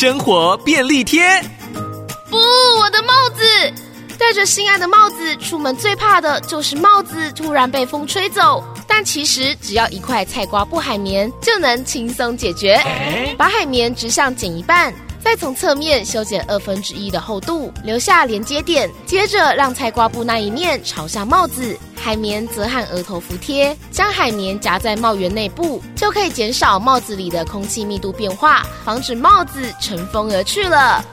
[0.00, 1.20] 生活便利贴。
[2.30, 2.38] 不，
[2.78, 3.42] 我的帽子！
[4.18, 8.64] 戴着心爱的帽子出门，最怕的就是帽子突然被风吹走。
[8.88, 12.80] 但其实只要一块菜瓜布海绵就能轻松解决。
[13.36, 14.90] 把海绵直向剪一半，
[15.22, 18.90] 再从侧面修剪二分之一的厚度，留下连接点。
[19.04, 23.76] 接着让菜瓜布那一面朝向帽子，海绵则和额头服贴。
[23.90, 31.04] 将海绵夹在帽檐内部，就可以减少帽子里的空气密度变化，防止帽子乘风而去了。